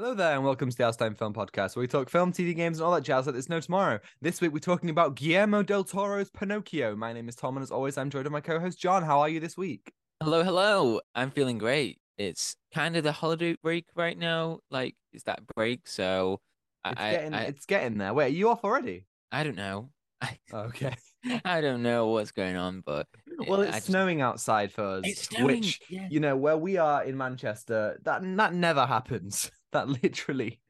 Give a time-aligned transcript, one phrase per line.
[0.00, 2.78] Hello there, and welcome to the Outatime Film Podcast, where we talk film, TV, games,
[2.78, 3.98] and all that jazz like there's no tomorrow.
[4.22, 6.94] This week, we're talking about Guillermo del Toro's Pinocchio.
[6.94, 9.02] My name is Tom, and as always, I'm joined by my co-host John.
[9.02, 9.90] How are you this week?
[10.22, 11.00] Hello, hello.
[11.16, 11.98] I'm feeling great.
[12.16, 14.60] It's kind of the holiday break right now.
[14.70, 15.88] Like, is that break?
[15.88, 16.38] So,
[16.86, 18.14] It's I, getting, I, it's getting there.
[18.14, 19.04] Wait, are you off already?
[19.32, 19.90] I don't know.
[20.22, 20.94] I, Okay.
[21.44, 23.08] I don't know what's going on, but
[23.48, 25.46] Well, it's just- snowing outside for us, It's snowing.
[25.46, 26.06] which yeah.
[26.08, 27.98] you know where we are in Manchester.
[28.04, 29.50] That that never happens.
[29.72, 30.60] That literally,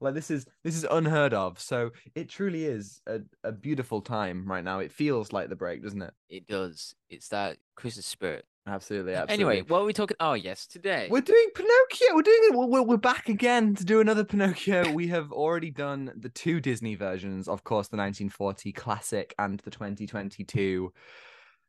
[0.00, 1.60] like this is this is unheard of.
[1.60, 4.78] So it truly is a, a beautiful time right now.
[4.78, 6.14] It feels like the break, doesn't it?
[6.28, 6.94] It does.
[7.10, 8.46] It's that Christmas spirit.
[8.68, 9.14] Absolutely.
[9.14, 9.34] absolutely.
[9.34, 10.16] Anyway, what are we talking?
[10.18, 11.06] Oh, yes, today.
[11.08, 12.14] We're doing Pinocchio.
[12.14, 12.54] We're doing it.
[12.56, 14.90] We're, we're back again to do another Pinocchio.
[14.90, 19.70] we have already done the two Disney versions, of course, the 1940 classic and the
[19.70, 20.92] 2022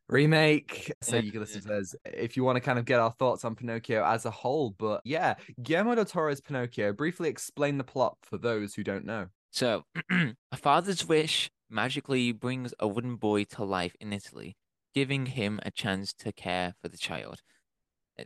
[0.08, 0.92] remake.
[1.02, 3.44] So you can listen to those if you want to kind of get our thoughts
[3.44, 4.70] on Pinocchio as a whole.
[4.78, 6.92] But yeah, Guillermo del Toro's Pinocchio.
[6.92, 9.26] Briefly explain the plot for those who don't know.
[9.50, 14.56] So, a father's wish magically brings a wooden boy to life in Italy,
[14.94, 17.40] giving him a chance to care for the child.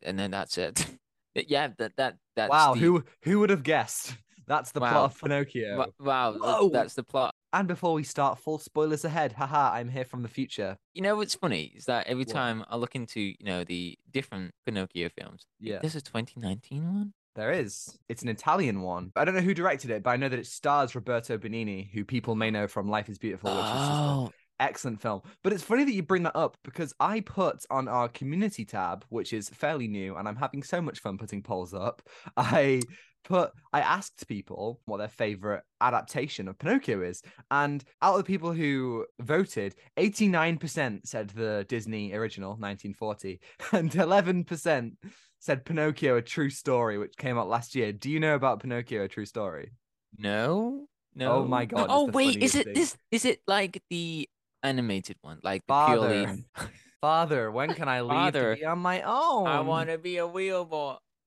[0.02, 0.86] And then that's it.
[1.34, 4.16] yeah, that that that's wow, the- who who would have guessed?
[4.48, 4.90] That's the Wow.
[4.90, 5.86] plot of Pinocchio.
[6.00, 6.68] Wow, Whoa.
[6.70, 7.31] that's the plot.
[7.52, 9.32] And before we start, full spoilers ahead.
[9.32, 10.78] Haha, I'm here from the future.
[10.94, 12.32] You know what's funny is that every What?
[12.32, 15.78] time I look into you know the different Pinocchio films, Yeah.
[15.80, 17.12] there's a 2019 one.
[17.34, 17.98] There is.
[18.10, 19.10] It's an Italian one.
[19.16, 22.04] I don't know who directed it, but I know that it stars Roberto Benigni, who
[22.04, 25.22] people may know from Life is Beautiful, which is just an Oh, excellent film.
[25.42, 29.06] But it's funny that you bring that up because I put on our community tab,
[29.08, 32.02] which is fairly new, and I'm having so much fun putting polls up.
[32.36, 32.82] I
[33.24, 38.24] put I asked people what their favorite adaptation of Pinocchio is, and out of the
[38.24, 43.40] people who voted, 89% said the Disney original 1940,
[43.72, 44.92] and 11%
[45.38, 47.92] said Pinocchio a true story, which came out last year.
[47.92, 49.70] Do you know about Pinocchio a true story?
[50.18, 51.32] no, no.
[51.32, 52.74] Oh my God, Oh wait, is it thing.
[52.74, 52.96] this?
[53.10, 54.28] Is it like the
[54.62, 56.44] animated one, like the Father, purely?
[57.00, 59.46] Father, when can I leave Father, to be on my own?
[59.46, 60.26] I want to be a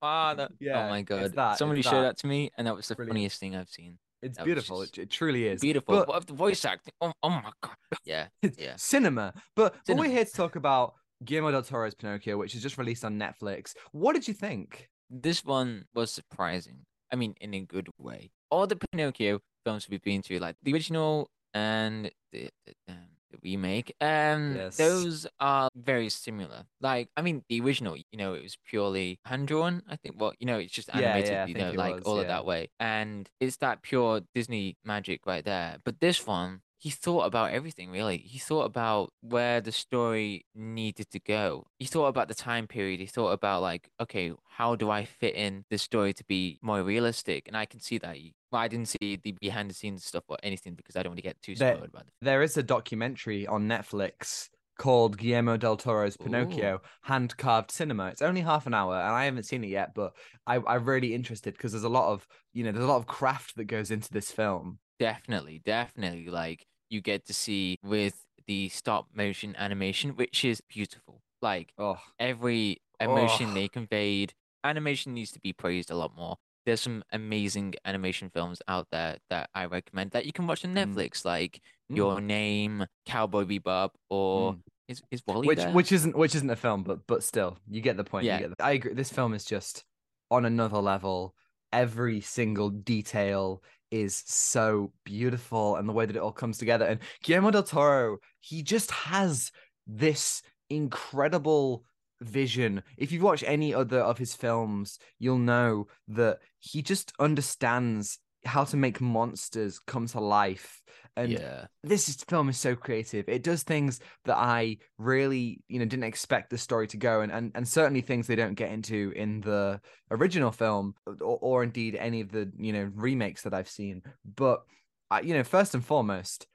[0.02, 0.48] Ah, wheelbot, father.
[0.52, 2.02] Oh yeah, oh my god, that, somebody showed that.
[2.02, 3.16] that to me, and that was the Brilliant.
[3.16, 3.98] funniest thing I've seen.
[4.22, 4.82] It's That beautiful.
[4.82, 5.62] It, it truly is.
[5.62, 5.96] Beautiful.
[5.98, 6.94] But What the voice acting?
[7.02, 7.76] Oh, oh my god.
[8.06, 8.74] Yeah, yeah.
[8.76, 9.34] cinema.
[9.56, 13.06] But, but we're here to talk about Guillermo del Toro's Pinocchio, which is just released
[13.06, 13.74] on Netflix.
[13.92, 14.90] What did you think?
[15.10, 16.80] This one was surprising.
[17.12, 18.32] I mean, in a good way.
[18.50, 22.50] All the Pinocchio films we've been to, like the original and the,
[22.88, 22.94] the,
[23.42, 24.78] the remake, um, Yes.
[24.78, 26.66] those are very similar.
[26.82, 29.84] Like, I mean, the original, you know, it was purely hand drawn.
[29.90, 30.16] I think.
[30.20, 31.32] Well, you know, it's just animated.
[31.32, 34.78] yeah, I you know, like was, all of that way, and it's that pure Disney
[34.84, 35.78] magic right there.
[35.84, 36.62] But this one.
[36.78, 38.18] He thought about everything really.
[38.18, 41.66] He thought about where the story needed to go.
[41.80, 43.00] He thought about the time period.
[43.00, 46.84] He thought about like, okay, how do I fit in the story to be more
[46.84, 47.48] realistic?
[47.48, 48.18] And I can see that.
[48.18, 51.12] He, well, I didn't see the behind the scenes stuff or anything because I don't
[51.12, 52.14] want to get too There- spoiled about it.
[52.22, 58.08] There is a documentary on Netflix called Guillermo del Toro's Pinocchio Hand Carved Cinema.
[58.08, 60.14] It's only half an hour and I haven't seen it yet, but
[60.48, 63.08] I, I'm really interested because there's a lot of, you know, there's a lot of
[63.08, 64.80] craft that goes into this film.
[65.00, 66.28] Definitely, definitely.
[66.30, 71.22] Like you get to see with the stop motion animation, which is beautiful.
[71.42, 73.54] Like Oh, every emotion Oh.
[73.54, 74.34] they conveyed.
[74.64, 76.36] Animation needs to be praised a lot more.
[76.66, 80.74] There's some amazing animation films out there that I recommend that you can watch on
[80.74, 80.94] Mm.
[80.96, 81.62] Netflix, like
[81.92, 81.96] Mm.
[81.98, 84.62] Your Name, Cowboy Bebop, or Mm.
[84.88, 85.72] is is WALL-E which there?
[85.72, 88.26] which isn't which isn't a film, but but still, you get the point.
[88.26, 88.48] Yeah.
[88.48, 88.94] the- I agree.
[88.94, 89.84] This film is just
[90.32, 91.36] on another level.
[91.72, 93.62] Every single detail
[93.92, 96.86] is so beautiful, and the way that it all comes together.
[96.86, 99.52] And Guillermo del Toro, he just has
[99.86, 101.84] this incredible
[102.28, 102.84] vision.
[102.98, 108.64] If you've watched any other of his films, you'll know that he just understands how
[108.64, 110.82] to make monsters come to life.
[111.18, 113.30] And yeah, this is, film is so creative.
[113.30, 117.32] It does things that I really, you know, didn't expect the story to go, and
[117.32, 119.80] and, and certainly things they don't get into in the
[120.12, 124.04] original film, or, or indeed any of the you know remakes that I've seen.
[124.26, 124.64] But
[125.10, 126.48] I, you know, first and foremost,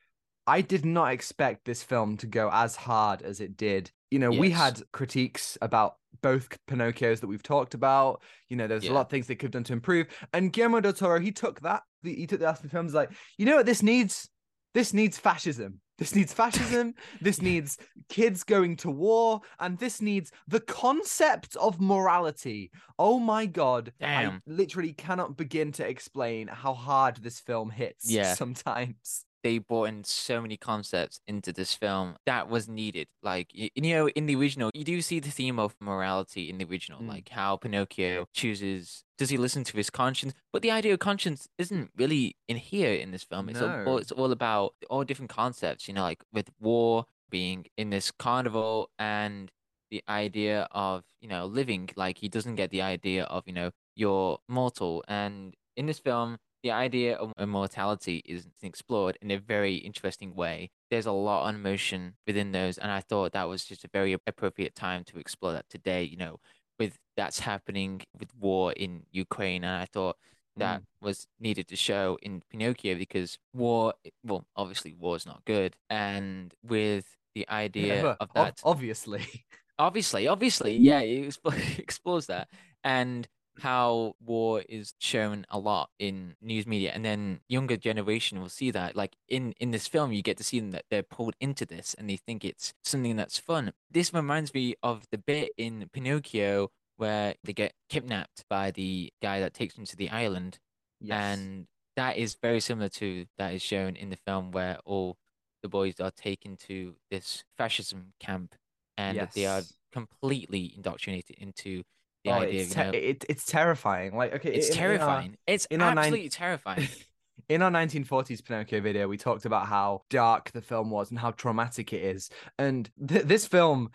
[0.47, 3.91] I did not expect this film to go as hard as it did.
[4.11, 8.23] You know, we had critiques about both Pinocchios that we've talked about.
[8.49, 10.09] You know, there's a lot of things they could have done to improve.
[10.33, 13.57] And Guillermo del Toro, he took that, he took the aspect films like, you know
[13.57, 14.29] what this needs?
[14.75, 15.81] This needs fascism.
[15.99, 16.95] This needs fascism.
[17.21, 17.77] this needs
[18.09, 19.41] kids going to war.
[19.59, 22.71] And this needs the concept of morality.
[22.99, 23.93] Oh my God.
[24.01, 24.43] I Damn.
[24.47, 28.35] literally cannot begin to explain how hard this film hits Yeah.
[28.35, 29.25] sometimes.
[29.43, 33.09] They brought in so many concepts into this film that was needed.
[33.23, 36.59] Like you, you know, in the original, you do see the theme of morality in
[36.59, 37.09] the original, Mm.
[37.09, 40.33] like how Pinocchio chooses does he listen to his conscience?
[40.51, 43.51] But the idea of conscience isn't really in here in this film.
[43.51, 43.85] It's No.
[43.87, 48.11] all it's all about all different concepts, you know, like with war being in this
[48.11, 49.51] carnival and
[49.91, 51.91] the idea of, you know, living.
[51.97, 55.05] Like he doesn't get the idea of, you know, you're mortal.
[55.07, 60.71] And in this film, the idea of immortality is explored in a very interesting way.
[60.91, 64.13] There's a lot on emotion within those, and I thought that was just a very
[64.27, 66.39] appropriate time to explore that today, you know,
[66.79, 69.65] with that's happening with war in Ukraine.
[69.65, 70.17] And I thought
[70.57, 70.85] that mm.
[71.01, 75.77] was needed to show in Pinocchio because war, eh, well, obviously war is not good.
[75.89, 79.45] And with the idea of ob- that, obviously.
[79.79, 81.39] obviously, obviously, yeah, it
[81.79, 82.49] explores that
[82.85, 83.29] and
[83.61, 88.71] how war is shown a lot in news media, and then younger generation will see
[88.73, 88.97] that.
[88.97, 91.95] Like in in this film, you get to see them that they're pulled into this,
[91.95, 93.73] and they think it's something that's fun.
[93.91, 99.41] This reminds me of the bit in Pinocchio where they get kidnapped by the guy
[99.41, 100.59] that takes them to the island,
[101.01, 101.39] Yes.
[101.39, 101.67] and
[101.97, 105.17] that is very similar to that is shown in the film where all
[105.63, 108.55] the boys are taken to this fascism camp
[108.97, 109.63] and that they are
[109.93, 111.83] completely indoctrinated into
[112.25, 114.15] the Oh, idea it's, te- it, it's terrifying.
[114.17, 115.37] Like, okay, it's in- in our- terrifying.
[115.47, 116.89] it's in nine- absolutely terrifying.
[117.49, 121.31] in our 1940s Pinocchio video, we talked about how dark the film was and how
[121.33, 122.31] traumatic it is.
[122.59, 123.91] And th- this film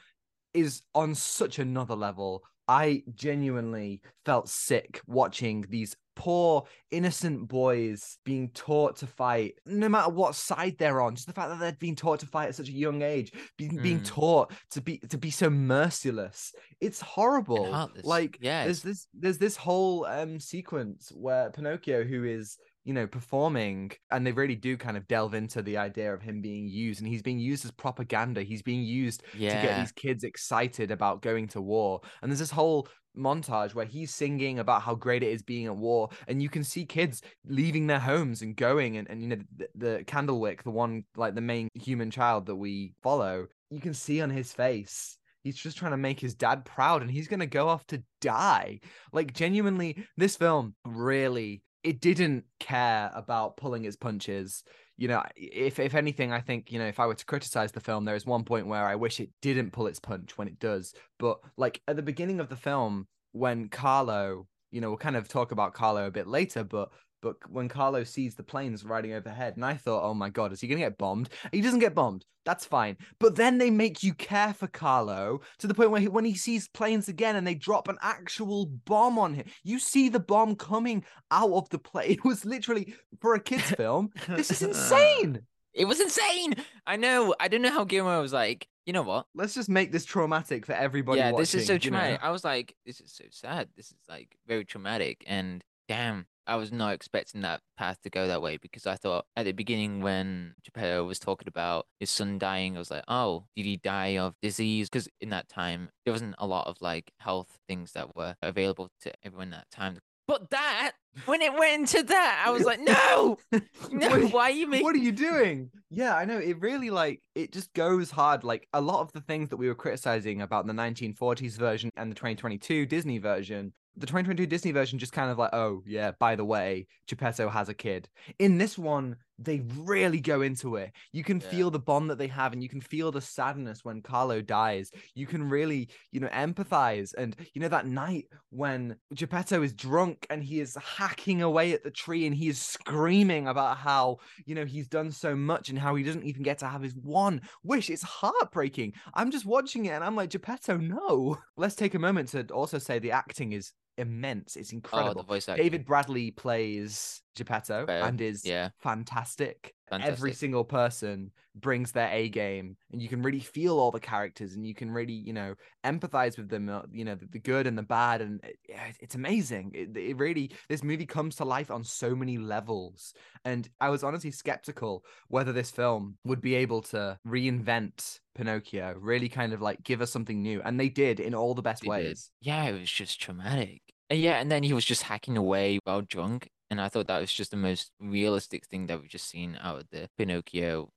[0.53, 2.43] is on such another level.
[2.67, 10.09] I genuinely felt sick watching these poor, innocent boys being taught to fight, no matter
[10.09, 11.13] what side they're on.
[11.15, 13.77] Just the fact that they're being taught to fight at such a young age, being,
[13.81, 14.05] being Mm.
[14.05, 16.53] taught to be to be so merciless.
[16.79, 17.65] It's horrible.
[18.03, 23.07] Like Yeah, there's this there's this whole um sequence where Pinocchio, who is you know
[23.07, 27.01] performing, and they really do kind of delve into the idea of him being used,
[27.01, 28.43] and he's being used as propaganda.
[28.43, 29.55] He's being used yeah.
[29.55, 32.01] to get these kids excited about going to war.
[32.21, 32.87] And there's this whole
[33.17, 36.63] montage where he's singing about how great it is being at war and you can
[36.63, 40.69] see kids leaving their homes and going and, and you know the, the candlewick the
[40.69, 45.17] one like the main human child that we follow you can see on his face
[45.43, 48.03] he's just trying to make his dad proud and he's going to go off to
[48.19, 48.79] die
[49.13, 54.63] like genuinely this film really it didn't care about pulling its punches.
[54.97, 57.81] You know if if anything i think you know if i were to criticize the
[57.81, 60.57] film there is one point where i wish it didn't pull its punch when it
[60.59, 60.93] does.
[61.19, 65.27] But like at the beginning of the film when carlo you know we'll kind of
[65.27, 66.91] talk about carlo a bit later but
[67.21, 70.61] but when Carlo sees the planes riding overhead, and I thought, oh my god, is
[70.61, 71.29] he gonna get bombed?
[71.51, 72.25] He doesn't get bombed.
[72.45, 72.97] That's fine.
[73.19, 76.35] But then they make you care for Carlo to the point where he, when he
[76.35, 80.55] sees planes again and they drop an actual bomb on him, you see the bomb
[80.55, 82.11] coming out of the plane.
[82.15, 84.11] It was literally for a kids' film.
[84.27, 85.41] This is insane.
[85.73, 86.55] It was insane.
[86.85, 87.35] I know.
[87.39, 89.25] I don't know how Guillermo was like, you know what?
[89.33, 91.19] Let's just make this traumatic for everybody.
[91.19, 91.99] yeah, this is so watching, you know?
[91.99, 92.23] traumatic.
[92.23, 93.69] I was like, this is so sad.
[93.75, 95.23] This is like very traumatic.
[95.25, 99.25] And damn, I was not expecting that path to go that way because I thought
[99.35, 103.45] at the beginning when Geppetto was talking about his son dying, I was like, oh,
[103.55, 104.89] did he die of disease?
[104.89, 108.89] Because in that time, there wasn't a lot of like health things that were available
[109.01, 109.97] to everyone at that time.
[110.27, 110.93] But that,
[111.25, 113.37] when it went into that, I was like, no,
[113.91, 115.69] no, What- why are you making what are you doing?
[115.91, 116.39] Yeah, I know.
[116.39, 118.43] It really like it just goes hard.
[118.43, 122.09] Like a lot of the things that we were criticizing about the 1940s version and
[122.11, 126.35] the 2022 Disney version, the 2022 Disney version just kind of like, oh yeah, by
[126.35, 128.09] the way, Geppetto has a kid.
[128.39, 130.91] In this one, they really go into it.
[131.11, 131.49] You can Yeah.
[131.49, 134.91] feel the bond that they have, and you can feel the sadness when Carlo dies.
[135.13, 137.13] You can really, you know, empathize.
[137.17, 141.83] And you know that night when Geppetto is drunk and he is hacking away at
[141.83, 145.77] the tree and he is screaming about how you know he's done so much and
[145.77, 149.85] how he doesn't even get to have his one wish it's heartbreaking i'm just watching
[149.85, 153.51] it and i'm like geppetto no let's take a moment to also say the acting
[153.51, 155.23] is immense it's Oh, incredible.
[155.23, 158.69] voice david bradley plays geppetto Geppetto, and is yeah.
[158.79, 163.99] fantastic every single person brings their a game and you can really feel all the
[163.99, 167.39] characters and you can really you know empathize with them uh, you know the, the
[167.39, 168.57] good and the bad and it,
[168.99, 173.13] it's amazing it, it really this movie comes to life on so many levels
[173.45, 179.29] and i was honestly skeptical whether this film would be able to reinvent pinocchio really
[179.29, 181.87] kind of like give us something new and they did in all the best They
[181.89, 181.89] did.
[181.89, 183.81] ways Yeah, it was just traumatic.
[184.09, 186.49] And yeah, and then he was just hacking away while drunk.
[186.71, 189.81] And I thought that was just the most realistic thing that we've just seen out
[189.81, 190.89] of the Pinocchio,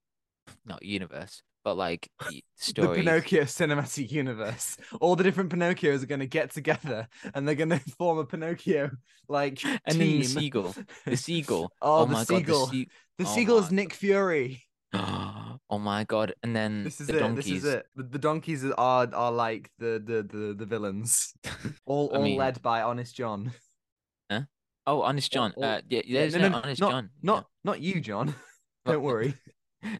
[0.64, 2.42] not universe, but like the
[2.74, 2.94] the.
[2.94, 4.76] Pinocchio cinematic universe.
[5.00, 8.24] All the different Pinocchios are going to get together and they're going to form a
[8.24, 8.90] Pinocchio
[9.28, 10.20] like and then team.
[10.20, 11.70] the seagull, the seagull.
[11.82, 12.66] Oh, oh, the my seagull.
[12.66, 14.64] god, the, sea- The Oh seagull is Nick Fury.
[14.94, 16.32] oh my god!
[16.42, 17.20] And then This is the it.
[17.20, 17.44] donkeys.
[17.44, 17.86] This is it.
[17.94, 21.34] The, the donkeys are are like the the the, the villains,
[21.84, 23.52] all I all mean- led by Honest John.
[24.88, 25.52] Oh, Honest John.
[25.56, 27.10] or- uh, yeah, Yeah, there's no, no, no, Honest not, John.
[27.22, 28.34] Not not you, John.
[28.86, 29.34] Don't worry.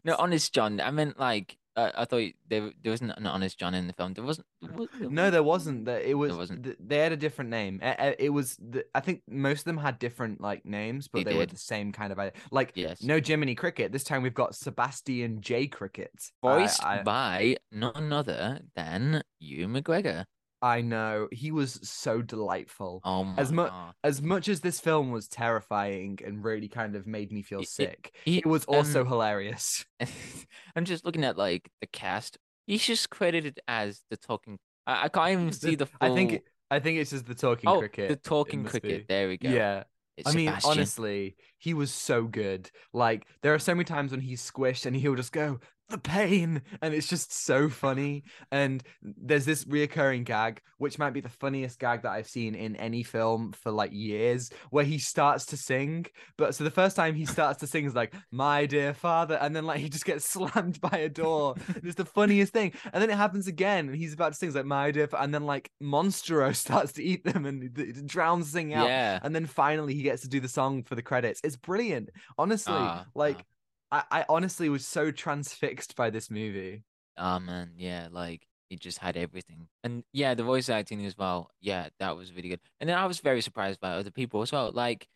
[0.03, 0.81] No, Honest John.
[0.81, 4.13] I meant like uh, I thought there there wasn't an Honest John in the film.
[4.13, 4.45] There wasn't.
[4.75, 5.85] was- No, there wasn't.
[5.85, 6.31] That it was.
[6.31, 6.63] There wasn't.
[6.65, 7.79] th- They had a different name.
[7.81, 8.57] It was.
[8.57, 11.55] The, I think most of them had different like names, but They they, were the
[11.55, 12.19] same kind of.
[12.51, 13.01] Like Yes.
[13.01, 13.93] no Jiminy Cricket.
[13.93, 16.11] This time we've got Sebastian J Cricket.
[16.43, 20.25] Voiced I, by none other than Ewan McGregor.
[20.61, 23.01] I know he was so delightful.
[23.03, 23.93] Oh my As mu- god.
[24.03, 27.63] As much as this film was terrifying and really kind of made me feel It-
[27.63, 29.85] it- sick, he- it was also um, hilarious.
[30.75, 32.37] I'm just looking at like the cast.
[32.67, 34.59] He's just credited as the talking.
[34.85, 35.85] I, I can't even see the.
[35.85, 35.97] Full...
[36.01, 36.41] I think.
[36.71, 38.09] I think it's just the talking oh, cricket.
[38.09, 39.07] the talking cricket.
[39.07, 39.13] be.
[39.13, 39.49] There we go.
[39.49, 39.83] Yeah.
[40.17, 40.71] It's I mean, Sebastian.
[40.71, 42.69] honestly, he was so good.
[42.93, 46.61] Like, there are so many times when he's squished and he'll just go, the pain.
[46.81, 48.23] And it's just so funny.
[48.51, 52.75] And there's this reoccurring gag, which might be the funniest gag that I've seen in
[52.77, 56.05] any film for like years, where he starts to sing.
[56.37, 59.35] But so the first time he starts to sing is like, my dear father.
[59.41, 61.55] And then like he just gets slammed by a door.
[61.77, 62.73] it's the funniest thing.
[62.93, 63.87] And then it happens again.
[63.87, 65.07] And he's about to sing, like, my dear.
[65.07, 69.19] fa-" And then like Monstro starts to eat them and it drowns singing out Yeah.
[69.23, 71.41] and then finally he gets to do the song for the credits.
[71.43, 72.09] It's brilliant.
[72.37, 73.45] Honestly, Ah, like
[73.91, 76.83] I, I honestly was so transfixed by this movie.
[77.17, 79.67] Oh man, yeah, like it just had everything.
[79.83, 81.49] And yeah, the voice acting as well.
[81.59, 82.59] Yeah, that was really good.
[82.79, 84.71] And then I was very surprised by other people as well.
[84.71, 85.07] Like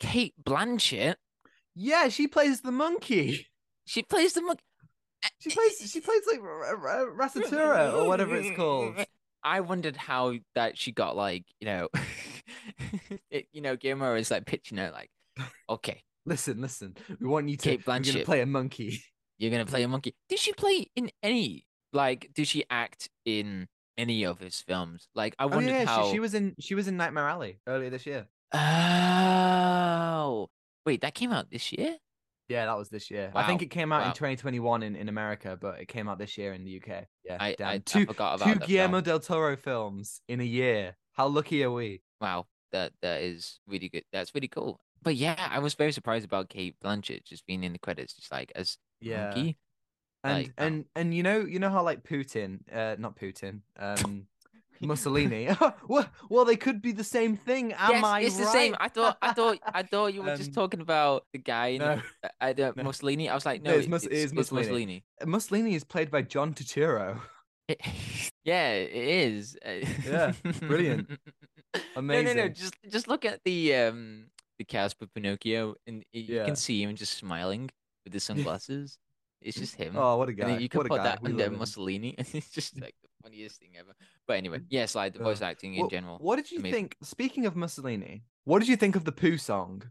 [0.00, 1.16] Cate Blanchett,
[1.74, 3.46] Yeah, she plays the monkey.
[3.86, 4.62] she plays the monkey.
[5.24, 8.96] Eh, she plays she eh, plays like R- R- R- Rasatura or whatever it's called.
[9.46, 11.88] I wondered how that she got like, you know,
[13.30, 15.10] it, you know, Guillermo is like pitching her like,
[15.68, 16.96] okay, Listen, listen.
[17.20, 19.02] We want you to Cate you're gonna play a monkey.
[19.38, 20.14] you're gonna play a monkey.
[20.28, 22.30] Did she play in any like?
[22.34, 25.08] Did she act in any of his films?
[25.14, 26.06] Like, I Oh wondered yeah, how.
[26.06, 28.26] she, she was in she was in Nightmare Alley earlier this year.
[28.54, 30.48] Oh,
[30.86, 31.96] wait, that came out this year.
[32.48, 33.32] Yeah, that was this year.
[33.34, 34.08] I think it came out wow.
[34.08, 37.06] in 2021 in, in America, but it came out this year in the UK.
[37.24, 37.66] Yeah, I, damn.
[37.66, 39.04] I, I two forgot about two that Guillermo film.
[39.04, 40.96] del Toro films in a year.
[41.12, 42.02] How lucky are we?
[42.20, 44.04] Wow, that that is really good.
[44.12, 44.78] That's really cool.
[45.04, 48.32] But yeah, I was very surprised about Cate Blanchett just being in the credits, just
[48.32, 49.26] like as Yeah.
[49.26, 49.58] monkey.
[50.24, 50.66] and Like, wow.
[50.66, 54.26] and and you know you know how like Putin, uh, not Putin, um,
[54.80, 55.48] Mussolini.
[55.88, 57.72] well, well, they could be the same thing.
[57.74, 58.44] Am yes, I it's right?
[58.44, 58.74] the same.
[58.80, 61.80] I thought, I thought, I thought you were Um, just talking about the guy in
[61.80, 62.82] no, uh, uh, the no.
[62.82, 63.28] Mussolini.
[63.28, 64.64] I was like, No, no, it's it- it's Mussolini.
[64.66, 65.04] Mussolini.
[65.26, 67.20] Mussolini is played by John Turturro.
[67.68, 67.80] It-
[68.44, 69.56] yeah, it is.
[70.04, 71.10] Yeah, brilliant.
[71.96, 72.24] Amazing.
[72.26, 72.48] No, no, no.
[72.48, 74.26] Just, just look at the um
[74.58, 76.44] the cast for Pinocchio, and you Yeah.
[76.44, 77.70] can see him just smiling
[78.04, 78.20] with the
[78.60, 78.98] sunglasses.
[79.40, 79.94] It's just him.
[79.96, 80.56] Oh, what a guy!
[80.58, 81.50] you can what put that We under.
[81.50, 83.94] Mussolini, and it's just like the funniest thing ever.
[84.26, 86.18] But anyway, yes, like the Uh, voice acting in Well, general.
[86.18, 86.74] What did you amazing.
[86.74, 86.96] think?
[87.02, 89.82] Speaking of Mussolini, what did you think of the poo song?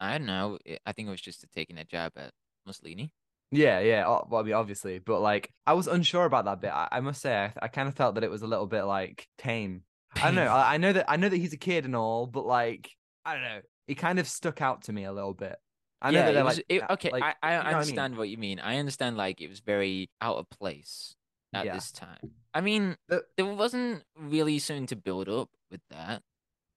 [0.00, 0.58] I don't know.
[0.86, 2.32] I- think it was just taking a jab at
[2.66, 3.12] Mussolini.
[3.50, 6.70] Yeah, yeah, well, I mean, obviously, but like, I was unsure about that bit.
[6.70, 8.82] I, I must say, I, I kind of felt that it was a little bit
[8.82, 9.84] like tame.
[10.16, 10.46] I don't know.
[10.48, 12.90] I, I know that I know that he's a kid and all, but like,
[13.24, 13.60] I don't know.
[13.88, 15.56] It kind of stuck out to me a little bit.
[16.00, 17.10] I know yeah, that it was, like, it- okay.
[17.10, 17.74] like, I, I you know what I mean?
[17.80, 18.60] understand what you mean.
[18.60, 21.16] I understand like it was very out of place
[21.52, 21.74] at Yeah.
[21.74, 22.30] this time.
[22.54, 26.18] I mean, The- there wasn't really something to build up with that.
[26.18, 26.22] I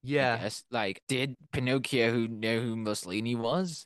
[0.03, 0.63] yeah, guess.
[0.71, 3.85] Like, did Pinocchio who know who Mussolini was?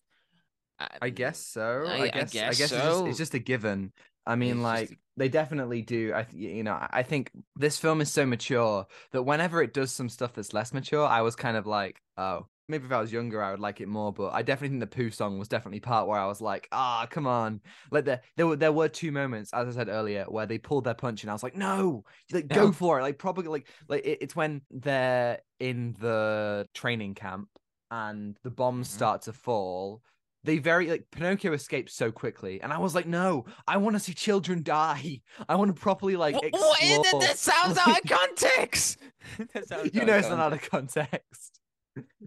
[1.02, 1.86] I guess so.
[1.88, 2.36] I- I, I guess.
[2.36, 3.92] I guess guess, it's, just, it's just a given.
[4.26, 6.14] I mean, just like a- they definitely do.
[6.16, 9.74] I, th- you know, I- I think this film is so mature that whenever it
[9.74, 13.00] does some stuff that's less mature, I was kind of like, oh, maybe if I
[13.02, 14.12] was younger, I would like it more.
[14.14, 17.08] But I definitely think the poo song was definitely part where I was like, ah,
[17.10, 17.62] come on.
[17.92, 20.84] Like there, there were there were two moments, as I said earlier, where they pulled
[20.86, 23.04] their punch, and I was like, no, like go for it.
[23.04, 27.50] Like probably like like it, it's when they're in the training camp
[27.92, 28.94] and the bombs Mhm.
[28.94, 30.02] start to fall
[30.46, 34.00] they very like Pinocchio escapes so quickly, and I was like, no, I want to
[34.00, 35.22] see children die.
[35.50, 36.70] I want to properly like explore.
[36.70, 37.20] what is it?
[37.20, 39.00] That sounds out of context.
[39.94, 41.60] you know, it's not out of context.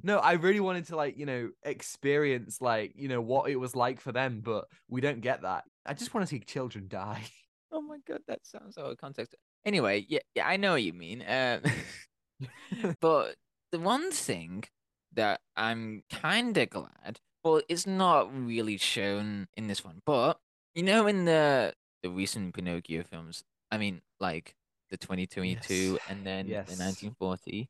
[0.02, 3.74] No, I really wanted to like you know experience like you know what it was
[3.76, 5.64] like for them, but we don't get that.
[5.86, 7.24] I just want to see children die.
[7.70, 9.34] Oh my god, that sounds out of context.
[9.66, 11.22] Anyway, yeah, yeah, I know what you mean.
[11.28, 11.60] Um,
[13.00, 13.34] but
[13.72, 14.64] the one thing
[15.12, 20.38] that I'm kind of glad, well, it's not really shown in this one, but
[20.74, 23.44] you know, in the the recent Pinocchio films.
[23.70, 24.54] I mean, like
[24.90, 25.98] the 2022 Yes.
[26.08, 26.68] and then Yes.
[26.68, 27.68] the 1940.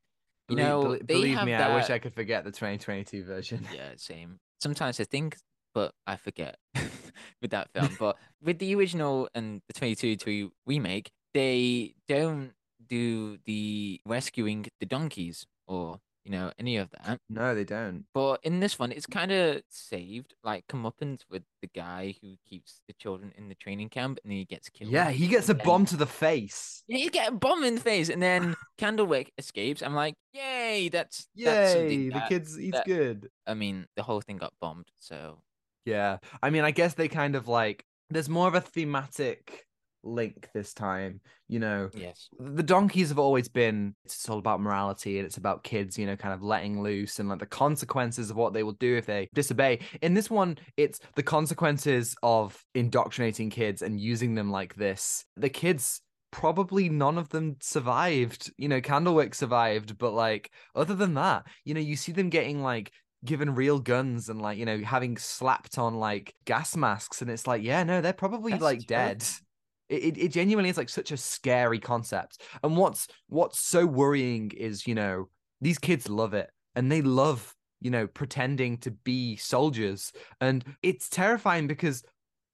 [0.49, 3.25] You Belie- know, belie- they believe have me, I wish I could forget the 2022
[3.25, 3.67] version.
[3.75, 4.39] Yeah, same.
[4.61, 5.37] Sometimes I think,
[5.75, 6.57] but I forget
[7.43, 7.91] with that film.
[8.01, 12.53] but with the original and the 2022 remake, they don't
[12.89, 17.19] do the rescuing the donkeys or you know any of that.
[17.31, 18.05] No, they don't.
[18.13, 22.83] But in this one, it's kind of saved, like comeuppance with the guy who keeps
[22.87, 24.91] the children in the training camp, and then he gets killed.
[24.93, 26.83] Yeah, he gets a and then- bomb to the face.
[26.87, 29.83] Yeah, you get a bomb in the face, and then Candlewick escapes.
[29.83, 30.91] I'm like, yay!
[30.91, 33.31] That's that's Yay, the that- kid's he's that- good.
[33.47, 35.39] I mean, the whole thing got bombed, so
[35.87, 36.19] Yeah.
[36.43, 39.65] I mean, I guess they kind of like there's more of a thematic
[40.03, 41.91] link this time, you know.
[41.95, 42.29] yes.
[42.39, 46.17] The donkeys have always been it's all about morality and it's about kids, you know,
[46.17, 49.29] kind of letting loose and like the consequences of what they will do if they
[49.35, 49.81] disobey.
[50.03, 55.25] In this one, it's the consequences of indoctrinating kids and using them like this.
[55.37, 56.01] The kids
[56.31, 58.53] probably none of them survived.
[58.59, 62.63] You know, Candlewick survived, but like other than that, you know, you see them getting
[62.63, 62.93] like
[63.25, 67.47] given real guns and like, you know, having slapped on like gas masks and it's
[67.47, 69.25] like, yeah, no, they're probably That's like dead.
[69.89, 72.43] It, it, genuinely is like such a scary concept.
[72.63, 75.29] And what's what's so worrying is, you know,
[75.61, 80.13] these kids love it and they love, you know, pretending to be soldiers.
[80.41, 82.03] And it's terrifying because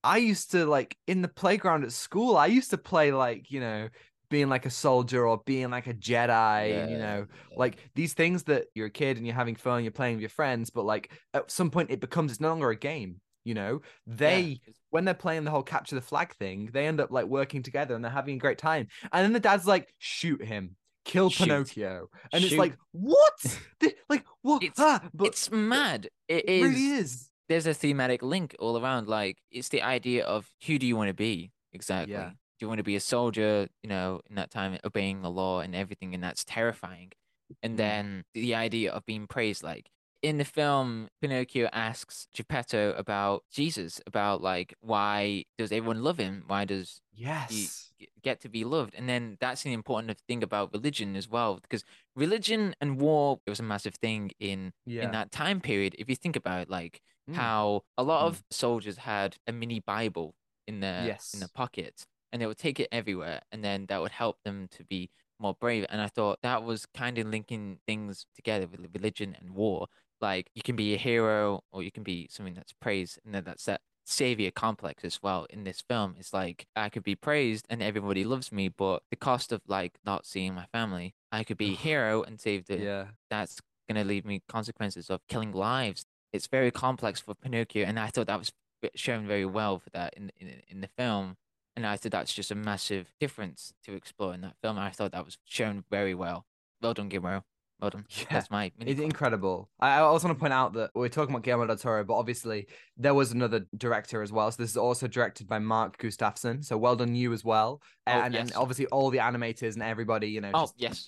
[0.04, 3.60] I used to like in the playground at school, I used to play like, you
[3.60, 3.88] know,
[4.30, 7.26] being like a soldier or being like a Jedi, and, you know,
[7.56, 10.30] like these things that you're a kid and you're having fun, you're playing with your
[10.30, 13.82] friends, but like at some point it becomes it's no longer a game, you know.
[14.06, 14.60] They
[14.90, 17.94] when they're playing the whole capture the flag thing, they end up like working together
[17.94, 18.88] and they're having a great time.
[19.12, 21.44] And then the dad's like, shoot him, kill Shoot.
[21.44, 22.08] Pinocchio.
[22.32, 23.58] And it's like, what?
[24.08, 24.62] Like, what?
[24.62, 26.08] It's- ah, but it's mad.
[26.28, 26.62] It it is.
[26.62, 27.30] really is.
[27.48, 29.08] There's a thematic link all around.
[29.08, 32.12] Like it's the idea of who do you want to be exactly.
[32.14, 32.28] Yeah.
[32.30, 33.66] Do you want to be a soldier?
[33.82, 37.10] You know, in that time, obeying the law and everything, and that's terrifying.
[37.62, 37.76] And Mm.
[37.76, 39.88] then the idea of being praised, like
[40.24, 46.44] in the film, Pinocchio asks Geppetto about Jesus, about like why does everyone love him?
[46.46, 47.92] Why does Yes.
[47.98, 48.94] g- get to be loved.
[48.94, 51.84] And then that's an important thing about religion as well, because
[52.16, 55.04] religion and war it was a massive thing in Yeah.
[55.04, 55.94] in that time period.
[55.98, 57.00] If you think about it, like
[57.30, 57.34] Mm.
[57.36, 58.28] how a lot Mm.
[58.28, 60.34] of soldiers had a mini Bible
[60.66, 61.32] in their in Yes.
[61.32, 64.84] their pockets, and they would take it everywhere, and then that would help them to
[64.84, 65.84] be more brave.
[65.90, 69.88] And I thought that was kind of linking things together with religion and war.
[70.20, 73.44] Like you can be a hero, or you can be something that's praised, and then
[73.44, 76.14] that's that savior complex as well in this film.
[76.18, 79.94] It's like I could be praised and everybody loves me, but the cost of like
[80.04, 83.04] not seeing my family, I could be a hero and save the Yeah.
[83.30, 86.04] that's gonna leave me consequences of killing lives.
[86.32, 88.52] It's very complex for Pinocchio, and I thought that was
[88.94, 91.36] shown very well for that in in, in the film.
[91.76, 94.78] And I thought that's just a massive difference to explore in that film.
[94.78, 96.44] I thought that was shown very well.
[96.80, 97.42] Well done, Guillermo.
[97.90, 98.06] Done.
[98.10, 98.24] Yeah.
[98.30, 99.68] That's my It's incredible.
[99.80, 102.66] I also want to point out that we're talking about Guillermo del Toro, but obviously
[102.96, 104.50] there was another director as well.
[104.50, 106.62] So this is also directed by Mark Gustafson.
[106.62, 107.80] So well done you as well.
[108.06, 111.06] Oh, And, and obviously all the animators and everybody, you know, Oh just, yes,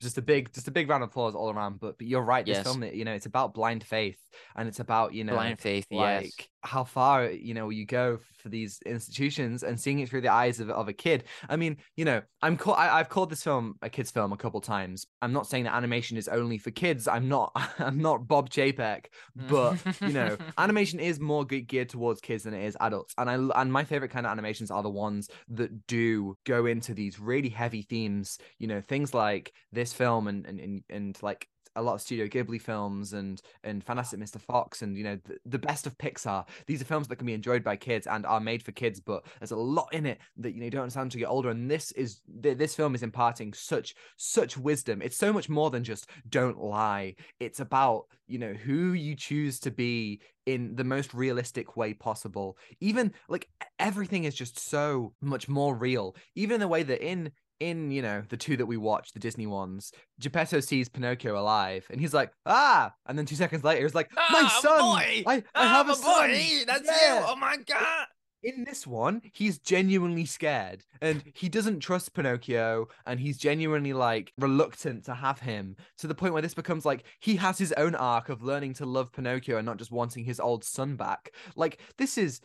[0.00, 1.80] just a big, just a big round of applause all around.
[1.80, 2.46] But, but you're right.
[2.46, 2.66] This Yes.
[2.66, 4.18] film, you know, it's about blind faith,
[4.54, 5.86] and it's about you know, blind faith.
[5.90, 10.20] like yes, how far you know you go for these institutions and seeing it through
[10.20, 11.24] the eyes of, of a kid.
[11.48, 14.36] I mean you know i'm call, I, i've called this film a kids film a
[14.36, 15.06] couple times.
[15.22, 17.08] I'm not saying that animation is only for kids.
[17.08, 19.06] I'm not i'm not bob chapek
[19.48, 20.40] but you know mm.
[20.58, 23.14] animation is more ge- geared towards kids than it is adults.
[23.18, 26.94] And i and my favorite kind of animations are the ones that do go into
[26.94, 31.48] these really heavy themes you know things like this film and and and, and like
[31.78, 34.40] a lot of Studio Ghibli films and and Fantastic Mr.
[34.40, 36.46] Fox and you know the, the best of Pixar.
[36.66, 39.24] These are films that can be enjoyed by kids and are made for kids, but
[39.40, 41.50] there's a lot in it that you know you don't understand until you get older.
[41.50, 45.00] And this is th- this film is imparting such such wisdom.
[45.00, 47.14] It's so much more than just don't lie.
[47.40, 52.56] It's about you know who you choose to be in the most realistic way possible.
[52.80, 56.16] Even like everything is just so much more real.
[56.34, 59.20] Even in the way that in in you know the two that we watched, the
[59.20, 63.82] Disney ones, Geppetto sees Pinocchio alive, and he's like, ah, and then two seconds later,
[63.82, 65.22] he's like, my Ah, son, boy!
[65.26, 66.30] I, I Ah, have a son.
[66.30, 67.18] boy, That's Yeah.
[67.20, 67.24] you.
[67.28, 68.06] Oh my god.
[68.44, 74.32] In this one, he's genuinely scared, and he doesn't trust Pinocchio, and he's genuinely like
[74.38, 77.96] reluctant to have him to the point where this becomes like he has his own
[77.96, 81.32] arc of learning to love Pinocchio and not just wanting his old son back.
[81.56, 82.40] Like this is,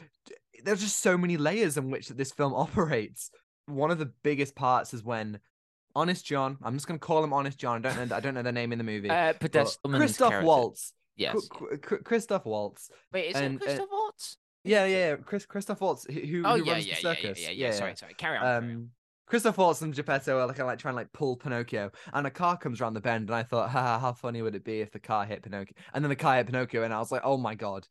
[0.63, 3.29] there's just so many layers in which that this film operates.
[3.67, 5.39] One of the biggest parts is when
[5.95, 7.85] Honest John, I'm just gonna call him Honest John.
[7.85, 9.09] I don't know, I don't know their name in the movie.
[9.09, 9.77] Uh, Christoph
[10.29, 10.45] character.
[10.45, 10.93] Waltz.
[11.15, 11.47] Yes.
[11.47, 12.89] Qu- Qu- Christoph Waltz.
[13.11, 14.37] Wait, is and- it Christoph Waltz?
[14.63, 15.15] Yeah, yeah, yeah.
[15.17, 17.41] Chris Christoph Waltz, who, who Oh yeah, runs yeah, the yeah, circus.
[17.41, 17.71] yeah, yeah, yeah.
[17.73, 18.13] Sorry, sorry.
[18.13, 18.43] Carry on.
[18.43, 18.63] carry on.
[18.63, 18.89] Um,
[19.25, 22.57] Christoph Waltz and Geppetto are like, like trying to like pull Pinocchio, and a car
[22.57, 24.99] comes around the bend, and I thought, ha, how funny would it be if the
[24.99, 25.75] car hit Pinocchio?
[25.93, 27.87] And then the car hit Pinocchio, and I was like, oh my god.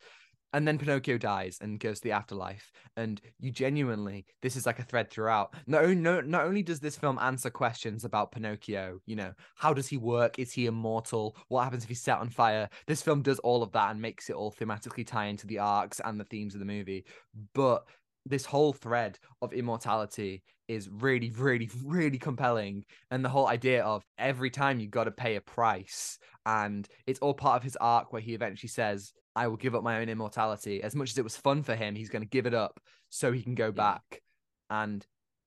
[0.53, 4.79] And then Pinocchio dies and goes to the afterlife, and you genuinely, this is like
[4.79, 5.55] a thread throughout.
[5.67, 9.89] No, no, not only does this film answer questions about Pinocchio, you know, how does
[9.89, 10.39] he work?
[10.39, 11.37] Is he immortal?
[11.49, 12.69] What happens if he's set on fire?
[12.87, 16.01] This film does all of that and makes it all thematically tie into the arcs
[16.05, 17.07] and the themes of the movie.
[17.55, 17.85] But
[18.27, 22.85] this whole thread of immortality is really, really, really compelling.
[23.11, 26.19] And the whole idea of every time you got to pay a price.
[26.45, 29.83] And it's all part of his arc where he eventually says, I will give up
[29.83, 30.83] my own immortality.
[30.83, 33.33] As much as it was fun for him, he's going to give it up so
[33.33, 34.23] he can go back.
[34.71, 35.07] And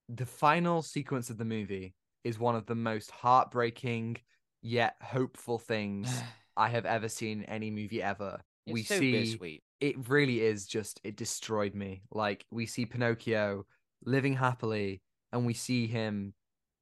[0.10, 1.94] the final sequence of the movie
[2.24, 4.18] is one of the most heartbreaking
[4.62, 6.10] yet hopeful things
[6.58, 8.40] I have ever seen any movie ever.
[8.66, 9.64] It's we so see bittersweet.
[9.80, 12.02] it really is just it destroyed me.
[12.12, 13.66] Like we see Pinocchio
[14.04, 16.34] living happily, and we see him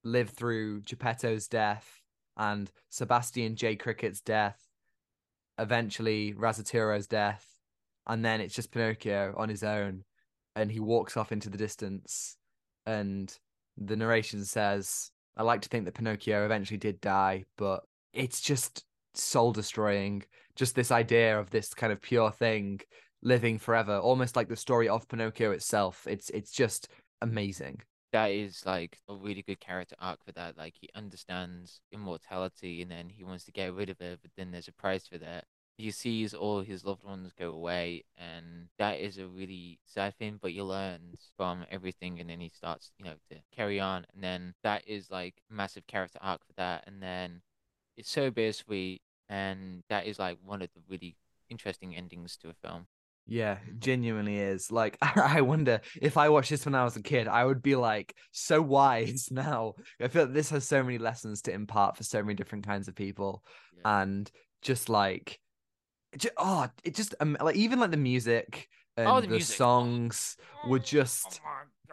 [0.04, 2.02] live through Geppetto's death
[2.38, 3.76] and Sebastian J.
[3.76, 4.60] Cricket's death,
[5.58, 7.48] eventually Razzatero's death,
[8.08, 10.04] and then it's just Pinocchio on his own,
[10.56, 12.38] and he walks off into the distance,
[12.86, 13.36] and
[13.78, 18.86] the narration says, "I like to think that Pinocchio eventually did die, but it's just
[19.14, 20.24] soul destroying."
[20.56, 22.80] Just this idea of this kind of pure thing
[23.24, 26.06] living forever, almost like the story of Pinocchio itself.
[26.08, 26.90] It's it's just
[27.22, 27.82] amazing.
[28.14, 30.58] That is like a really good character arc for that.
[30.58, 34.52] Like he understands immortality and then he wants to get rid of it, but then
[34.52, 35.46] there's a price for that.
[35.78, 40.38] He sees all his loved ones go away, and that is a really sad thing.
[40.40, 44.06] But he learns from everything, and then he starts, you know, to carry on.
[44.14, 46.84] And then that is like massive character arc for that.
[46.86, 47.42] And then
[47.98, 51.16] it's so bittersweet, and that is like one of the really
[51.50, 52.86] interesting endings to a film.
[53.26, 54.72] Yeah, genuinely is.
[54.72, 57.76] Like, I wonder if I watched this when I was a kid, I would be
[57.76, 59.76] like so wise now.
[60.00, 62.88] I feel like this has so many lessons to impart for so many different kinds
[62.88, 63.44] of people,
[63.86, 64.30] and
[64.62, 65.40] just like,
[66.18, 69.58] ju- oh, it just um, like even like the music and Oh, the, the music.
[69.58, 71.50] songs were just Oh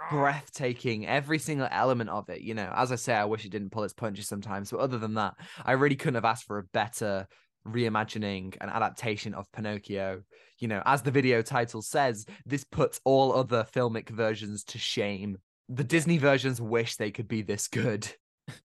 [0.09, 1.07] breathtaking.
[1.07, 2.73] Every single element of it, you know.
[2.75, 5.35] As I say, I wish it didn't pull its punches sometimes, but other than that,
[5.65, 7.27] I really couldn't have asked for a better
[7.67, 10.23] reimagining and adaptation of Pinocchio.
[10.59, 15.39] You know, as the video title says, this puts all other filmic versions to shame.
[15.69, 18.09] The Disney versions wish they could be this good.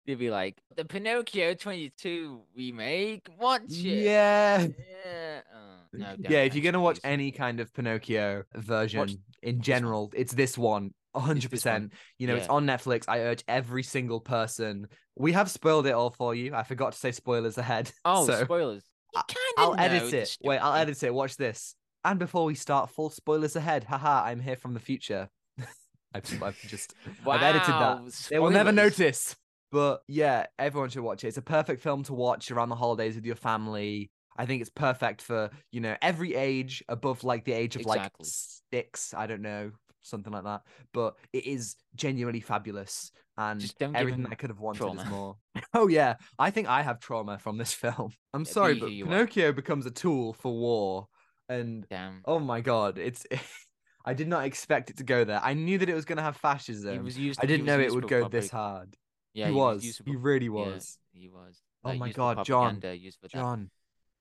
[0.06, 3.28] They'd be like, the Pinocchio 22 remake?
[3.40, 3.76] Watch it.
[3.76, 4.68] Yeah.
[5.06, 5.42] Yeah.
[5.54, 10.34] Oh, no, yeah, if you're gonna watch any kind of Pinocchio version in general, it's
[10.34, 10.94] this one.
[11.22, 11.74] Hundred this one.
[11.90, 11.94] percent.
[12.18, 13.06] You know, it's on Netflix.
[13.08, 14.88] I urge every single person.
[15.16, 16.54] We have spoiled it all for you.
[16.56, 17.92] I forgot to say spoilers ahead.
[18.06, 18.84] Oh, so spoilers.
[19.14, 20.38] You I- kind I'll of edit it.
[20.44, 21.14] Wait, I'll edit it.
[21.14, 21.76] Watch this.
[22.06, 23.84] And before we start, full spoilers ahead.
[23.86, 25.30] Haha, I'm here from the future.
[26.14, 28.28] I've, I've just Wow, I've edited that.
[28.30, 29.36] They will never notice.
[29.72, 31.30] But yeah, everyone should watch it.
[31.30, 34.12] It's a perfect film to watch around the holidays with your family.
[34.38, 38.26] I think it's perfect for, you know, every age above like the age of Exactly.
[38.26, 38.28] like
[38.72, 39.72] six, I don't know,
[40.04, 40.62] something like that.
[40.94, 43.12] But it is genuinely fabulous.
[43.38, 45.38] And everything I could have wanted is more.
[45.74, 46.16] Oh yeah.
[46.38, 48.14] I think I have trauma from this film.
[48.34, 49.08] I'm sorry, but you are.
[49.08, 51.08] Pinocchio becomes a tool for war.
[51.50, 52.22] And Damn.
[52.26, 53.26] oh my god, it's
[54.06, 55.42] I did not expect it to go there.
[55.44, 56.94] I knew that it was gonna have fascism.
[56.94, 57.40] He was used.
[57.42, 58.96] I didn't was know it would go propag- this hard.
[59.34, 59.84] Yeah, he was.
[59.84, 60.98] used for He really yeah, was.
[61.12, 61.62] he was.
[61.84, 62.76] Oh like, my God, John.
[62.76, 63.38] propaganda, used for that.
[63.38, 63.70] John.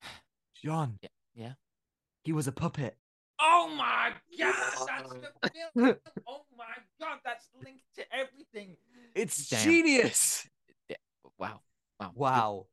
[0.64, 0.98] John.
[1.02, 1.52] Yeah, yeah.
[2.24, 2.96] He was a puppet.
[3.44, 4.54] Oh my god,
[4.86, 5.96] that's the film.
[6.28, 6.64] oh my
[7.00, 8.76] god, that's linked to everything.
[9.14, 9.64] It's Damn.
[9.64, 10.48] genius.
[11.38, 11.60] Wow.
[12.00, 12.12] Wow.
[12.14, 12.66] Wow.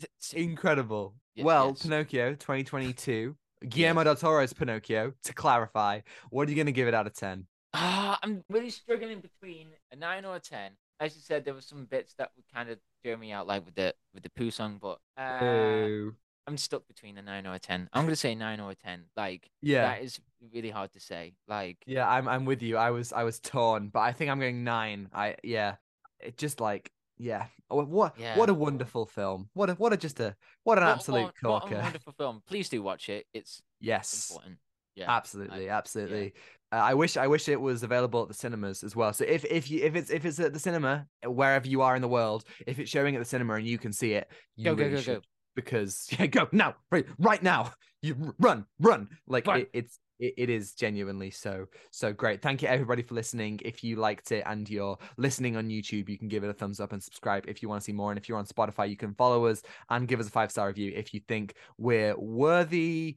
[0.00, 1.14] It's- Incredible.
[1.36, 1.82] Y- well, yes.
[1.82, 3.36] Pinocchio 2022.
[3.68, 4.04] Guillermo Yes.
[4.06, 5.12] del Toro's Pinocchio.
[5.24, 7.46] To clarify, what are you going to give it out of 10?
[7.74, 10.72] Ah, I'm really struggling between a nine or a ten.
[10.98, 13.64] As you said, there were some bits that would kind of tear me out, like
[13.64, 16.14] with the with the poo song, but uh, Boo.
[16.50, 17.88] I'm stuck between a nine or a ten.
[17.92, 19.04] I'm gonna say nine or a ten.
[19.16, 19.82] Like yeah.
[19.82, 20.18] that is
[20.52, 21.34] really hard to say.
[21.46, 22.76] Like Yeah, I'm I'm with you.
[22.76, 25.08] I was I was torn, but I think I'm going 9.
[25.14, 25.76] I yeah.
[26.18, 27.46] It just like yeah.
[27.70, 28.36] Oh, What Yeah.
[28.36, 29.48] what a wonderful film.
[29.54, 30.34] What a what a just a
[30.64, 31.82] what an what- absolute what, what a corker.
[31.82, 32.42] wonderful film.
[32.48, 33.26] Please do watch it.
[33.32, 34.30] It's Yes.
[34.30, 34.58] important.
[34.96, 35.10] Yeah.
[35.16, 36.34] Absolutely, absolutely.
[36.72, 39.12] Uh, I wish I wish it was available at the cinemas as well.
[39.12, 42.02] So if if you if it's if it's at the cinema wherever you are in
[42.02, 44.74] the world, if it's showing at the cinema and you can see it, you Go,
[44.74, 45.22] go, go, should go.
[45.54, 47.72] Because yeah, go now, right, right now.
[48.02, 49.08] You run, run.
[49.26, 49.46] Like.
[49.48, 52.42] It, it's it, it is genuinely so so great.
[52.42, 53.58] Thank you everybody for listening.
[53.64, 56.78] If you liked it and you're listening on YouTube, you can give it a thumbs
[56.78, 58.10] up and subscribe if you want to see more.
[58.10, 60.68] And if you're on Spotify, you can follow us and give us a five star
[60.68, 63.16] review if you think we're worthy.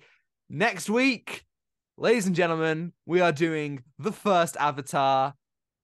[0.50, 1.44] Next week,
[1.98, 5.34] ladies and gentlemen, we are doing the first Avatar.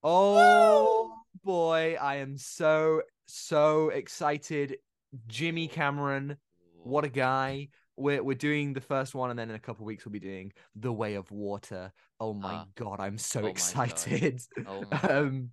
[0.04, 4.78] Oh boy, I am so so excited.
[5.28, 6.38] Jimmy Cameron,
[6.84, 7.70] what a guy.
[7.98, 10.54] We're we're doing the first one, and then in a couple weeks we'll be doing
[10.76, 11.92] The Way of Water.
[12.20, 12.66] Oh my Ah.
[12.76, 14.42] god, I'm so Oh excited.
[14.66, 15.50] Oh um,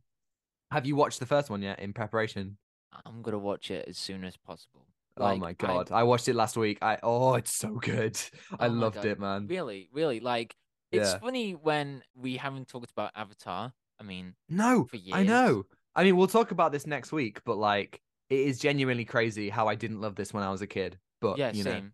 [0.71, 2.59] have you watched the first one yet in preparation?
[3.05, 4.87] I'm gonna watch it as soon as possible.
[5.17, 6.79] oh my god, I, watched it last week.
[6.83, 8.19] I oh, it's so good.
[8.59, 9.47] I Oh my loved God, it, man.
[9.49, 10.55] Really, really, like
[10.93, 11.19] it's Yeah.
[11.19, 13.73] funny when we haven't talked about Avatar.
[13.99, 15.65] I mean, No, for I know.
[15.95, 19.69] I mean, we'll talk about this next week, but like, it is genuinely crazy how
[19.69, 20.99] I didn't love this when I was a kid.
[21.21, 21.93] But yeah, you know, same.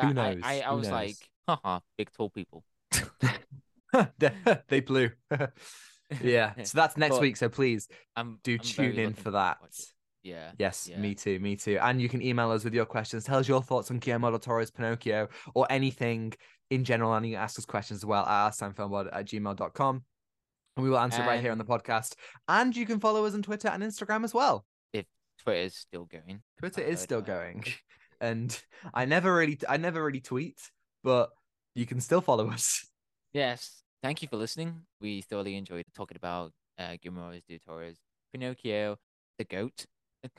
[0.00, 0.40] who I, knows?
[0.42, 0.92] I, I, I Who was knows?
[0.92, 1.16] like,
[1.46, 2.64] haha, big tall people.
[4.68, 5.10] they, blew.
[6.22, 6.54] yeah.
[6.62, 7.36] So that's next But week.
[7.36, 9.58] So please I'm do I'm tune in for that.
[10.22, 10.52] Yeah.
[10.58, 10.98] Yes, Yeah.
[10.98, 11.78] me too, me too.
[11.80, 13.24] And you can email us with your questions.
[13.24, 16.32] Tell us your thoughts on Guillermo del Toro's Pinocchio or anything
[16.70, 17.14] in general.
[17.14, 20.04] And you can ask us questions as well at outatimefilmpod at gmail.com.
[20.76, 22.14] And we will answer it right here on the podcast.
[22.48, 24.64] And you can follow us on Twitter and Instagram as well.
[25.42, 26.42] Twitter's still going.
[26.58, 27.64] Twitter is still uh, going.
[28.20, 28.58] And
[28.94, 30.58] I never really I never really tweet,
[31.02, 31.30] but
[31.74, 32.86] you can still follow us.
[33.34, 33.82] Yes.
[34.00, 34.82] Thank you for listening.
[35.00, 37.96] We thoroughly enjoyed talking about uh, Guillermo del Toro's
[38.32, 38.96] Pinocchio,
[39.38, 39.84] the goat.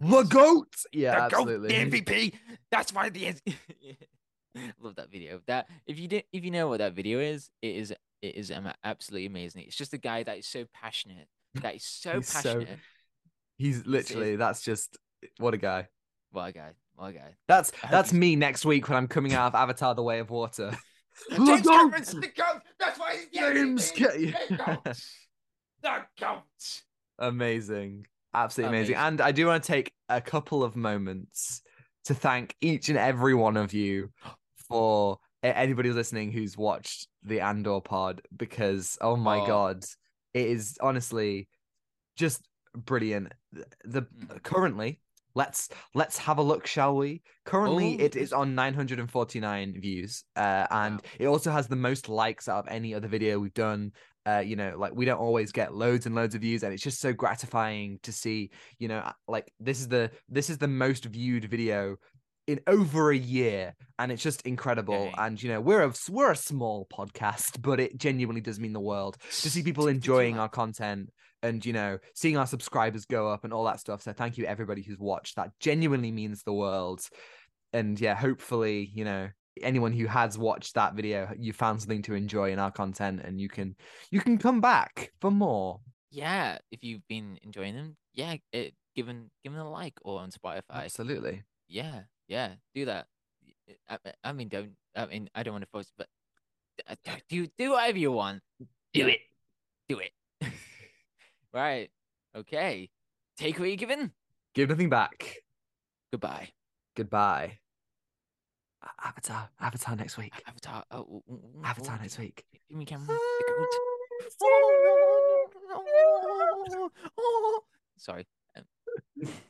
[0.00, 0.72] The goat.
[0.92, 1.68] Yeah, the absolutely.
[1.68, 2.34] goat, the MVP.
[2.70, 3.34] That's why the
[4.80, 5.40] love that video.
[5.46, 7.90] That if you did, if you know what that video is, it is
[8.22, 9.64] it is um, absolutely amazing.
[9.66, 11.26] It's just a guy that is so passionate.
[11.54, 12.78] That is so He's so- passionate.
[13.62, 14.98] He's literally that's just
[15.38, 15.88] what a guy.
[16.32, 16.70] What a guy.
[16.96, 17.34] What a guy.
[17.46, 20.76] That's that's me next week when I'm coming out of Avatar: The Way of Water.
[21.30, 22.62] James The Cameron, the goat.
[22.80, 24.32] That's why he's James MVP.
[24.32, 24.96] Ca- The goat.
[25.82, 26.82] The goat.
[27.18, 28.06] Amazing.
[28.34, 28.94] Absolutely amazing.
[28.96, 29.06] Amazing.
[29.12, 31.62] And I do want to take a couple of moments
[32.06, 34.10] to thank each and every one of you
[34.68, 39.46] for anybody listening who's watched the Andor pod because oh my Oh.
[39.46, 39.84] god,
[40.34, 41.48] it is honestly
[42.16, 42.40] just
[42.76, 43.32] brilliant.
[43.84, 44.42] The, Mm.
[44.42, 45.00] currently
[45.34, 50.66] let's let's have a look shall we currently Oh, it is on 949 views uh
[50.70, 51.00] and Wow.
[51.18, 53.92] it also has the most likes out of any other video we've done
[54.26, 56.82] uh you know like we don't always get loads and loads of views and it's
[56.82, 60.68] just so gratifying to see you know uh, like this is the this is the
[60.68, 61.96] most viewed video
[62.46, 65.10] in over a year and it's just incredible.
[65.16, 68.80] And you know we're a we're a small podcast but it genuinely does mean the
[68.80, 71.10] world to see people enjoying our content
[71.42, 74.02] and you know seeing our subscribers go up and all that stuff.
[74.02, 75.36] So thank you everybody who's watched.
[75.36, 77.00] That genuinely means the world.
[77.72, 79.28] And yeah hopefully you know
[79.62, 83.38] anyone who has watched that video you found something to enjoy in our content and
[83.38, 83.76] you can
[84.10, 85.80] you can come back for more.
[86.10, 90.30] Yeah, if you've been enjoying them, yeah, eh, it, given given a like or on
[90.30, 90.62] Spotify.
[90.70, 91.42] absolutely.
[91.68, 93.06] Yeah, yeah, do that.
[93.88, 94.72] I, I mean, don't.
[94.96, 96.08] I mean, I don't want to force, but
[96.88, 96.94] uh,
[97.28, 98.42] do do whatever you want.
[98.92, 99.20] Do it.
[99.88, 100.12] Do it.
[101.52, 101.90] right.
[102.36, 102.90] Okay.
[103.36, 104.12] Take what you're given.
[104.54, 105.36] give nothing back
[106.12, 106.50] Goodbye.
[106.94, 107.58] goodbye
[109.04, 110.84] avatar avatar next week Avatar.
[110.90, 113.08] Oh, oh, oh, oh, avatar oh, next week Jimmy Cameron.
[113.08, 113.18] The.
[117.96, 118.26] Sorry.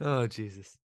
[0.00, 0.76] oh jesus